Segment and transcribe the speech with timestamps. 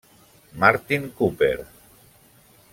[0.63, 1.59] Martin Cooper: